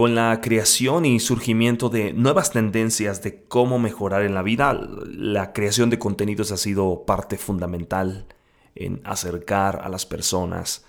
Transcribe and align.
Con 0.00 0.14
la 0.14 0.40
creación 0.40 1.04
y 1.04 1.20
surgimiento 1.20 1.90
de 1.90 2.14
nuevas 2.14 2.52
tendencias 2.52 3.22
de 3.22 3.44
cómo 3.44 3.78
mejorar 3.78 4.22
en 4.22 4.32
la 4.32 4.40
vida, 4.40 4.72
la 4.72 5.52
creación 5.52 5.90
de 5.90 5.98
contenidos 5.98 6.52
ha 6.52 6.56
sido 6.56 7.04
parte 7.04 7.36
fundamental 7.36 8.24
en 8.74 9.02
acercar 9.04 9.82
a 9.84 9.90
las 9.90 10.06
personas 10.06 10.86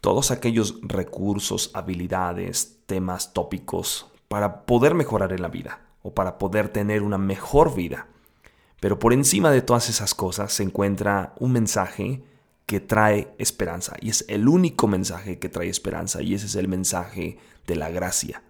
todos 0.00 0.30
aquellos 0.30 0.78
recursos, 0.82 1.72
habilidades, 1.74 2.78
temas, 2.86 3.32
tópicos 3.32 4.06
para 4.28 4.64
poder 4.64 4.94
mejorar 4.94 5.32
en 5.32 5.42
la 5.42 5.48
vida 5.48 5.80
o 6.02 6.14
para 6.14 6.38
poder 6.38 6.68
tener 6.68 7.02
una 7.02 7.18
mejor 7.18 7.74
vida. 7.74 8.06
Pero 8.78 9.00
por 9.00 9.12
encima 9.12 9.50
de 9.50 9.62
todas 9.62 9.88
esas 9.88 10.14
cosas 10.14 10.52
se 10.52 10.62
encuentra 10.62 11.34
un 11.40 11.50
mensaje 11.50 12.22
que 12.66 12.80
trae 12.80 13.28
esperanza 13.38 13.96
y 14.00 14.10
es 14.10 14.24
el 14.28 14.48
único 14.48 14.88
mensaje 14.88 15.38
que 15.38 15.48
trae 15.48 15.68
esperanza 15.68 16.20
y 16.22 16.34
ese 16.34 16.46
es 16.46 16.56
el 16.56 16.68
mensaje 16.68 17.38
de 17.66 17.76
la 17.76 17.88
gracia. 17.90 18.42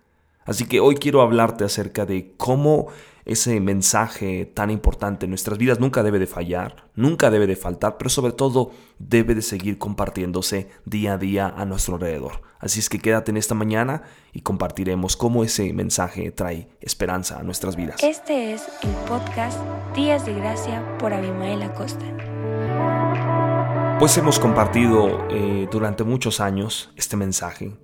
Así 0.45 0.65
que 0.65 0.81
hoy 0.81 0.95
quiero 0.95 1.21
hablarte 1.21 1.65
acerca 1.65 2.07
de 2.07 2.33
cómo 2.37 2.89
ese 3.27 3.59
mensaje 3.61 4.47
tan 4.47 4.71
importante 4.71 5.27
en 5.27 5.31
nuestras 5.31 5.59
vidas 5.59 5.81
nunca 5.81 6.05
debe 6.05 6.21
de 6.21 6.29
fallar, 6.29 6.87
nunca 6.95 7.29
debe 7.31 7.49
de 7.49 7.57
faltar, 7.57 7.99
pero 7.99 8.09
sobre 8.09 8.33
todo 8.33 8.71
debe 9.01 9.35
de 9.35 9.43
seguir 9.43 9.79
compartiéndose 9.79 10.71
día 10.85 11.15
a 11.15 11.19
día 11.19 11.49
a 11.49 11.65
nuestro 11.65 11.97
alrededor. 11.97 12.43
Así 12.61 12.79
es 12.79 12.89
que 12.89 13.01
quédate 13.01 13.33
en 13.33 13.37
esta 13.37 13.55
mañana 13.55 14.05
y 14.33 14.41
compartiremos 14.41 15.17
cómo 15.17 15.43
ese 15.45 15.73
mensaje 15.73 16.31
trae 16.31 16.69
esperanza 16.81 17.39
a 17.39 17.43
nuestras 17.43 17.75
vidas. 17.75 18.03
Este 18.03 18.55
es 18.55 18.63
el 18.83 18.91
podcast 19.09 19.59
Días 19.95 20.25
de 20.25 20.35
Gracia 20.35 20.97
por 20.99 21.13
Abimael 21.13 21.63
Acosta. 21.63 22.07
Pues 23.99 24.17
hemos 24.19 24.39
compartido 24.39 25.27
eh, 25.31 25.69
durante 25.71 26.05
muchos 26.05 26.41
años 26.41 26.91
este 26.97 27.17
mensaje 27.17 27.77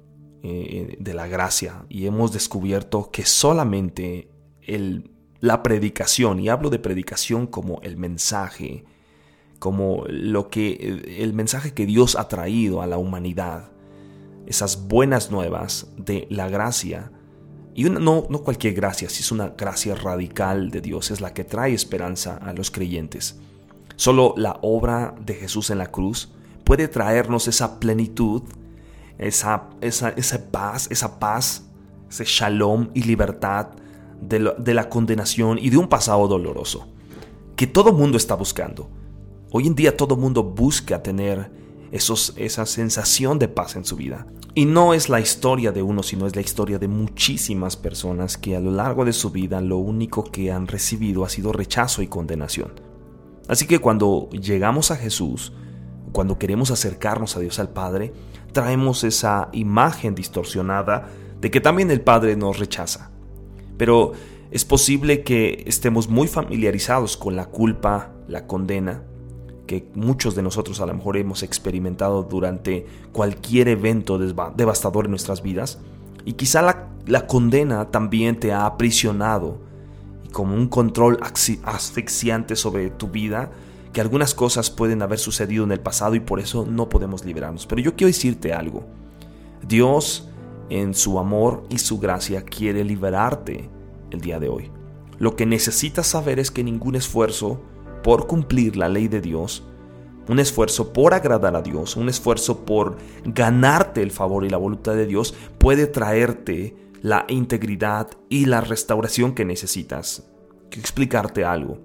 eh, 0.42 0.96
de 0.98 1.14
la 1.14 1.26
gracia 1.26 1.86
y 1.88 2.06
hemos 2.06 2.32
descubierto 2.32 3.10
que 3.10 3.24
solamente 3.24 4.30
el 4.60 5.12
la 5.42 5.64
predicación, 5.64 6.38
y 6.38 6.48
hablo 6.48 6.70
de 6.70 6.78
predicación 6.78 7.48
como 7.48 7.80
el 7.82 7.96
mensaje, 7.96 8.84
como 9.58 10.04
lo 10.06 10.50
que 10.50 11.02
el 11.18 11.32
mensaje 11.32 11.74
que 11.74 11.84
Dios 11.84 12.14
ha 12.14 12.28
traído 12.28 12.80
a 12.80 12.86
la 12.86 12.96
humanidad, 12.96 13.72
esas 14.46 14.86
buenas 14.86 15.32
nuevas 15.32 15.88
de 15.96 16.28
la 16.30 16.48
gracia, 16.48 17.10
y 17.74 17.82
no, 17.84 18.28
no 18.30 18.42
cualquier 18.44 18.74
gracia, 18.74 19.10
si 19.10 19.22
es 19.22 19.32
una 19.32 19.48
gracia 19.48 19.96
radical 19.96 20.70
de 20.70 20.80
Dios, 20.80 21.10
es 21.10 21.20
la 21.20 21.34
que 21.34 21.42
trae 21.42 21.74
esperanza 21.74 22.36
a 22.36 22.52
los 22.52 22.70
creyentes. 22.70 23.40
Solo 23.96 24.34
la 24.36 24.58
obra 24.62 25.14
de 25.24 25.34
Jesús 25.34 25.70
en 25.70 25.78
la 25.78 25.90
cruz 25.90 26.32
puede 26.64 26.88
traernos 26.88 27.48
esa 27.48 27.78
plenitud, 27.80 28.42
esa, 29.18 29.70
esa, 29.80 30.10
esa 30.10 30.50
paz, 30.50 30.88
esa 30.90 31.18
paz, 31.18 31.64
ese 32.08 32.24
shalom 32.24 32.88
y 32.94 33.02
libertad 33.02 33.68
de, 34.20 34.74
la 34.74 34.88
condenación 34.88 35.58
y 35.58 35.70
de 35.70 35.76
un 35.76 35.88
pasado 35.88 36.28
doloroso, 36.28 36.86
que 37.56 37.66
todo 37.66 37.92
mundo 37.92 38.16
está 38.16 38.34
buscando. 38.34 38.88
Hoy 39.50 39.66
en 39.66 39.74
día 39.74 39.96
todo 39.96 40.16
mundo 40.16 40.42
busca 40.42 41.02
tener 41.02 41.50
esos, 41.90 42.32
esa 42.36 42.64
sensación 42.64 43.38
de 43.38 43.48
paz 43.48 43.76
en 43.76 43.84
su 43.84 43.96
vida. 43.96 44.26
Y 44.54 44.66
no 44.66 44.94
es 44.94 45.08
la 45.08 45.20
historia 45.20 45.72
de 45.72 45.82
uno, 45.82 46.02
sino 46.02 46.26
es 46.26 46.36
la 46.36 46.42
historia 46.42 46.78
de 46.78 46.88
muchísimas 46.88 47.76
personas 47.76 48.36
que 48.36 48.54
a 48.54 48.60
lo 48.60 48.70
largo 48.70 49.04
de 49.04 49.12
su 49.12 49.30
vida 49.30 49.60
lo 49.60 49.78
único 49.78 50.24
que 50.24 50.52
han 50.52 50.66
recibido 50.66 51.24
ha 51.24 51.28
sido 51.28 51.52
rechazo 51.52 52.02
y 52.02 52.06
condenación. 52.06 52.91
Así 53.52 53.66
que 53.66 53.80
cuando 53.80 54.30
llegamos 54.30 54.90
a 54.90 54.96
Jesús, 54.96 55.52
cuando 56.12 56.38
queremos 56.38 56.70
acercarnos 56.70 57.36
a 57.36 57.40
Dios 57.40 57.58
al 57.58 57.68
Padre, 57.68 58.14
traemos 58.52 59.04
esa 59.04 59.50
imagen 59.52 60.14
distorsionada 60.14 61.10
de 61.38 61.50
que 61.50 61.60
también 61.60 61.90
el 61.90 62.00
Padre 62.00 62.34
nos 62.34 62.58
rechaza. 62.58 63.10
Pero 63.76 64.12
es 64.50 64.64
posible 64.64 65.22
que 65.22 65.64
estemos 65.66 66.08
muy 66.08 66.28
familiarizados 66.28 67.18
con 67.18 67.36
la 67.36 67.44
culpa, 67.44 68.14
la 68.26 68.46
condena, 68.46 69.02
que 69.66 69.86
muchos 69.96 70.34
de 70.34 70.40
nosotros 70.40 70.80
a 70.80 70.86
lo 70.86 70.94
mejor 70.94 71.18
hemos 71.18 71.42
experimentado 71.42 72.22
durante 72.22 72.86
cualquier 73.12 73.68
evento 73.68 74.16
devastador 74.16 75.04
en 75.04 75.10
nuestras 75.10 75.42
vidas, 75.42 75.78
y 76.24 76.32
quizá 76.32 76.62
la, 76.62 77.26
condena 77.26 77.90
también 77.90 78.40
te 78.40 78.50
ha 78.50 78.64
aprisionado 78.64 79.60
como 80.32 80.54
un 80.54 80.68
control 80.68 81.18
asfixiante 81.22 82.56
sobre 82.56 82.90
tu 82.90 83.08
vida, 83.08 83.50
que 83.92 84.00
algunas 84.00 84.34
cosas 84.34 84.70
pueden 84.70 85.02
haber 85.02 85.18
sucedido 85.18 85.64
en 85.64 85.72
el 85.72 85.80
pasado 85.80 86.14
y 86.14 86.20
por 86.20 86.40
eso 86.40 86.66
no 86.68 86.88
podemos 86.88 87.24
liberarnos. 87.24 87.66
Pero 87.66 87.82
yo 87.82 87.94
quiero 87.94 88.08
decirte 88.08 88.52
algo. 88.52 88.84
Dios 89.66 90.28
en 90.70 90.94
su 90.94 91.18
amor 91.18 91.64
y 91.68 91.78
su 91.78 91.98
gracia 91.98 92.42
quiere 92.42 92.82
liberarte 92.82 93.68
el 94.10 94.20
día 94.20 94.40
de 94.40 94.48
hoy. 94.48 94.70
Lo 95.18 95.36
que 95.36 95.46
necesitas 95.46 96.06
saber 96.06 96.38
es 96.38 96.50
que 96.50 96.64
ningún 96.64 96.96
esfuerzo 96.96 97.60
por 98.02 98.26
cumplir 98.26 98.76
la 98.76 98.88
ley 98.88 99.08
de 99.08 99.20
Dios, 99.20 99.64
un 100.28 100.38
esfuerzo 100.38 100.92
por 100.92 101.14
agradar 101.14 101.54
a 101.56 101.62
Dios, 101.62 101.96
un 101.96 102.08
esfuerzo 102.08 102.64
por 102.64 102.96
ganarte 103.24 104.02
el 104.02 104.10
favor 104.10 104.44
y 104.44 104.50
la 104.50 104.56
voluntad 104.56 104.94
de 104.94 105.06
Dios 105.06 105.34
puede 105.58 105.86
traerte 105.86 106.74
la 107.02 107.26
integridad 107.28 108.10
y 108.28 108.46
la 108.46 108.60
restauración 108.60 109.34
que 109.34 109.44
necesitas. 109.44 110.24
Quiero 110.70 110.80
explicarte 110.80 111.44
algo. 111.44 111.78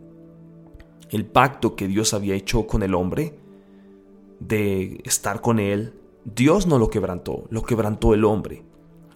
El 1.09 1.25
pacto 1.25 1.75
que 1.75 1.87
Dios 1.87 2.13
había 2.13 2.35
hecho 2.35 2.67
con 2.67 2.83
el 2.83 2.93
hombre 2.93 3.39
de 4.39 5.01
estar 5.03 5.41
con 5.41 5.59
él, 5.59 5.95
Dios 6.23 6.67
no 6.67 6.77
lo 6.77 6.89
quebrantó, 6.89 7.45
lo 7.49 7.63
quebrantó 7.63 8.13
el 8.13 8.25
hombre. 8.25 8.63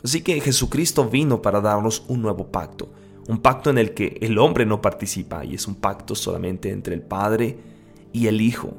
Así 0.03 0.21
que 0.21 0.41
Jesucristo 0.41 1.07
vino 1.07 1.43
para 1.43 1.61
darnos 1.61 2.03
un 2.07 2.23
nuevo 2.23 2.47
pacto, 2.47 2.89
un 3.27 3.37
pacto 3.37 3.69
en 3.69 3.77
el 3.77 3.93
que 3.93 4.17
el 4.21 4.39
hombre 4.39 4.65
no 4.65 4.81
participa 4.81 5.45
y 5.45 5.53
es 5.53 5.67
un 5.67 5.75
pacto 5.75 6.15
solamente 6.15 6.71
entre 6.71 6.95
el 6.95 7.03
Padre 7.03 7.59
y 8.11 8.25
el 8.25 8.41
Hijo. 8.41 8.73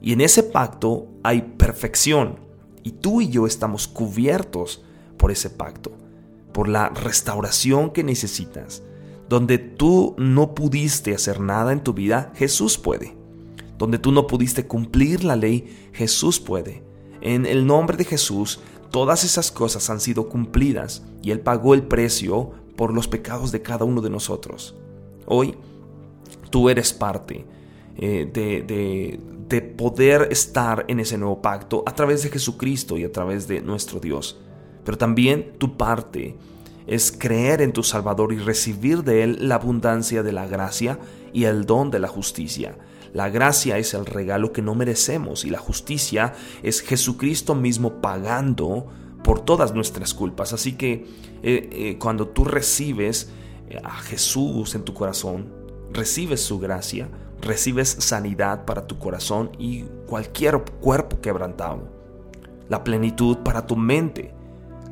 Y 0.00 0.12
en 0.12 0.20
ese 0.20 0.44
pacto 0.44 1.08
hay 1.24 1.42
perfección 1.42 2.38
y 2.84 2.92
tú 2.92 3.20
y 3.20 3.28
yo 3.28 3.46
estamos 3.46 3.88
cubiertos 3.88 4.84
por 5.16 5.32
ese 5.32 5.50
pacto, 5.50 5.92
por 6.52 6.68
la 6.68 6.88
restauración 6.90 7.90
que 7.90 8.04
necesitas. 8.04 8.82
Donde 9.28 9.58
tú 9.58 10.14
no 10.18 10.54
pudiste 10.54 11.14
hacer 11.14 11.40
nada 11.40 11.72
en 11.72 11.82
tu 11.82 11.94
vida, 11.94 12.32
Jesús 12.34 12.78
puede. 12.78 13.16
Donde 13.78 13.98
tú 13.98 14.12
no 14.12 14.26
pudiste 14.26 14.66
cumplir 14.66 15.24
la 15.24 15.36
ley, 15.36 15.90
Jesús 15.92 16.38
puede. 16.38 16.82
En 17.20 17.46
el 17.46 17.66
nombre 17.66 17.96
de 17.96 18.04
Jesús 18.04 18.60
Todas 18.92 19.24
esas 19.24 19.50
cosas 19.50 19.88
han 19.88 20.00
sido 20.00 20.28
cumplidas 20.28 21.02
y 21.22 21.30
Él 21.30 21.40
pagó 21.40 21.72
el 21.72 21.82
precio 21.82 22.50
por 22.76 22.92
los 22.92 23.08
pecados 23.08 23.50
de 23.50 23.62
cada 23.62 23.86
uno 23.86 24.02
de 24.02 24.10
nosotros. 24.10 24.76
Hoy 25.24 25.54
tú 26.50 26.68
eres 26.68 26.92
parte 26.92 27.46
eh, 27.96 28.30
de, 28.30 29.18
de 29.48 29.62
poder 29.62 30.28
estar 30.30 30.84
en 30.88 31.00
ese 31.00 31.16
nuevo 31.16 31.40
pacto 31.40 31.82
a 31.86 31.94
través 31.94 32.22
de 32.22 32.28
Jesucristo 32.28 32.98
y 32.98 33.04
a 33.04 33.10
través 33.10 33.48
de 33.48 33.62
nuestro 33.62 33.98
Dios. 33.98 34.38
Pero 34.84 34.98
también 34.98 35.52
tu 35.58 35.76
parte 35.76 36.36
es 36.86 37.12
creer 37.12 37.62
en 37.62 37.72
tu 37.72 37.82
Salvador 37.82 38.32
y 38.32 38.38
recibir 38.38 39.04
de 39.04 39.22
Él 39.22 39.48
la 39.48 39.56
abundancia 39.56 40.22
de 40.22 40.32
la 40.32 40.46
gracia 40.46 40.98
y 41.32 41.44
el 41.44 41.64
don 41.64 41.90
de 41.90 42.00
la 42.00 42.08
justicia. 42.08 42.76
La 43.12 43.28
gracia 43.28 43.78
es 43.78 43.94
el 43.94 44.06
regalo 44.06 44.52
que 44.52 44.62
no 44.62 44.74
merecemos 44.74 45.44
y 45.44 45.50
la 45.50 45.58
justicia 45.58 46.32
es 46.62 46.80
Jesucristo 46.80 47.54
mismo 47.54 48.00
pagando 48.00 48.88
por 49.22 49.40
todas 49.40 49.74
nuestras 49.74 50.14
culpas. 50.14 50.52
Así 50.52 50.72
que 50.72 51.06
eh, 51.42 51.68
eh, 51.72 51.96
cuando 51.98 52.28
tú 52.28 52.44
recibes 52.44 53.30
eh, 53.68 53.78
a 53.84 53.98
Jesús 53.98 54.74
en 54.74 54.84
tu 54.84 54.94
corazón, 54.94 55.52
recibes 55.92 56.40
su 56.40 56.58
gracia, 56.58 57.08
recibes 57.42 57.88
sanidad 57.88 58.64
para 58.64 58.86
tu 58.86 58.98
corazón 58.98 59.50
y 59.58 59.82
cualquier 60.06 60.62
cuerpo 60.80 61.20
quebrantado. 61.20 61.88
La 62.70 62.82
plenitud 62.82 63.38
para 63.38 63.66
tu 63.66 63.76
mente, 63.76 64.32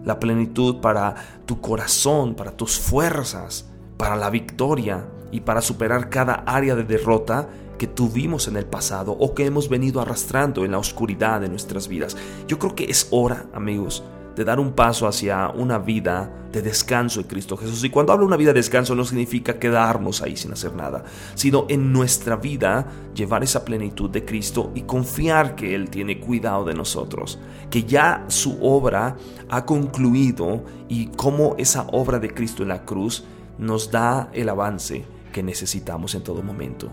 la 0.05 0.19
plenitud 0.19 0.81
para 0.81 1.15
tu 1.47 1.61
corazón, 1.61 2.34
para 2.34 2.56
tus 2.56 2.79
fuerzas, 2.79 3.67
para 3.97 4.17
la 4.17 4.31
victoria 4.31 5.06
y 5.31 5.41
para 5.41 5.61
superar 5.61 6.08
cada 6.11 6.43
área 6.47 6.75
de 6.75 6.85
derrota 6.85 7.49
que 7.79 7.87
tuvimos 7.87 8.47
en 8.47 8.56
el 8.56 8.67
pasado 8.67 9.12
o 9.12 9.35
que 9.35 9.47
hemos 9.47 9.69
venido 9.69 10.00
arrastrando 10.00 10.64
en 10.64 10.73
la 10.73 10.79
oscuridad 10.79 11.41
de 11.41 11.49
nuestras 11.49 11.88
vidas. 11.88 12.17
Yo 12.47 12.58
creo 12.58 12.75
que 12.75 12.85
es 12.85 13.08
hora, 13.11 13.47
amigos, 13.55 14.05
de 14.37 14.44
dar 14.44 14.61
un 14.61 14.73
paso 14.73 15.06
hacia 15.06 15.49
una 15.50 15.79
vida 15.79 16.32
de 16.53 16.62
descanso 16.62 17.21
en 17.21 17.27
Cristo 17.27 17.56
Jesús. 17.56 17.85
Y 17.85 17.91
cuando 17.91 18.12
hablo 18.12 18.25
de 18.25 18.29
una 18.29 18.37
vida 18.37 18.53
de 18.53 18.61
descanso 18.61 18.94
no 18.94 19.05
significa 19.05 19.59
quedarnos 19.59 20.23
ahí 20.23 20.37
sin 20.37 20.53
hacer 20.53 20.75
nada, 20.75 21.05
sino 21.35 21.67
en 21.69 21.93
nuestra 21.93 22.37
vida 22.37 22.87
llevar 23.15 23.43
esa 23.43 23.65
plenitud 23.65 24.11
de 24.11 24.25
Cristo 24.25 24.73
y 24.75 24.82
confiar 24.82 25.55
que 25.55 25.75
Él 25.75 25.91
tiene 25.91 26.21
cuidado 26.21 26.65
de 26.65 26.75
nosotros, 26.75 27.38
que 27.71 27.85
ya 27.85 28.25
su 28.29 28.59
obra 28.62 29.17
ha 29.49 29.65
concluido 29.65 30.65
y 30.88 31.06
cómo 31.09 31.55
esa 31.59 31.87
obra 31.93 32.19
de 32.19 32.33
Cristo 32.33 32.62
en 32.62 32.71
la 32.71 32.85
cruz 32.85 33.25
nos 33.59 33.91
da 33.91 34.31
el 34.33 34.49
avance 34.49 35.05
que 35.33 35.43
necesitamos 35.43 36.15
en 36.15 36.23
todo 36.23 36.43
momento. 36.43 36.91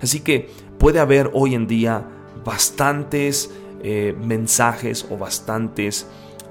Así 0.00 0.20
que 0.20 0.50
puede 0.78 0.98
haber 0.98 1.30
hoy 1.32 1.54
en 1.54 1.66
día 1.66 2.04
bastantes 2.44 3.50
eh, 3.82 4.16
mensajes 4.20 5.06
o 5.10 5.16
bastantes 5.16 6.06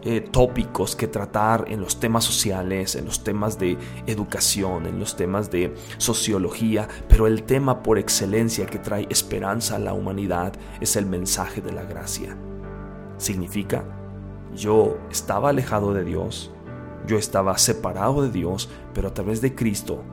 eh, 0.08 0.22
tópicos 0.22 0.96
que 0.96 1.08
tratar 1.08 1.66
en 1.68 1.82
los 1.82 2.00
temas 2.00 2.24
sociales, 2.24 2.96
en 2.96 3.06
los 3.06 3.24
temas 3.24 3.58
de 3.58 3.76
educación, 4.06 4.86
en 4.86 5.00
los 5.00 5.16
temas 5.16 5.50
de 5.50 5.74
sociología, 5.98 6.88
pero 7.10 7.26
el 7.26 7.42
tema 7.42 7.82
por 7.82 7.98
excelencia 7.98 8.68
que 8.68 8.78
trae 8.78 9.08
esperanza 9.10 9.78
a 9.78 9.80
la 9.80 9.94
humanidad 9.94 10.54
es 10.80 10.96
el 10.96 11.08
mensaje 11.08 11.60
de 11.60 11.72
la 11.72 11.86
gracia. 11.86 12.38
Significa, 13.18 13.84
yo 14.56 15.00
estaba 15.10 15.50
alejado 15.50 15.92
de 15.92 16.04
Dios, 16.04 16.52
yo 17.08 17.18
estaba 17.18 17.58
separado 17.58 18.22
de 18.22 18.30
Dios, 18.30 18.70
pero 18.94 19.08
a 19.08 19.14
través 19.16 19.42
de 19.42 19.56
Cristo 19.56 20.04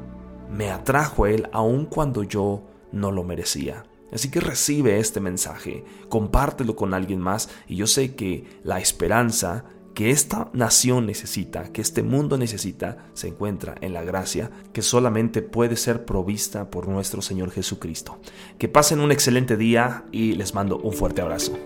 me 0.50 0.70
atrajo 0.70 1.24
a 1.24 1.30
Él 1.30 1.50
aun 1.52 1.84
cuando 1.84 2.22
yo 2.22 2.62
no 2.92 3.10
lo 3.10 3.24
merecía. 3.24 3.84
Así 4.10 4.30
que 4.30 4.40
recibe 4.40 4.98
este 4.98 5.20
mensaje, 5.20 5.84
compártelo 6.08 6.76
con 6.76 6.94
alguien 6.94 7.20
más 7.20 7.50
y 7.66 7.76
yo 7.76 7.86
sé 7.86 8.14
que 8.14 8.44
la 8.62 8.78
esperanza 8.78 9.64
que 9.94 10.10
esta 10.10 10.50
nación 10.52 11.06
necesita, 11.06 11.72
que 11.72 11.82
este 11.82 12.02
mundo 12.02 12.38
necesita, 12.38 13.06
se 13.14 13.28
encuentra 13.28 13.74
en 13.80 13.92
la 13.92 14.02
gracia 14.02 14.50
que 14.72 14.82
solamente 14.82 15.42
puede 15.42 15.76
ser 15.76 16.04
provista 16.04 16.70
por 16.70 16.88
nuestro 16.88 17.22
Señor 17.22 17.50
Jesucristo. 17.50 18.18
Que 18.58 18.68
pasen 18.68 19.00
un 19.00 19.12
excelente 19.12 19.56
día 19.56 20.04
y 20.12 20.32
les 20.32 20.54
mando 20.54 20.78
un 20.78 20.92
fuerte 20.92 21.20
abrazo. 21.20 21.58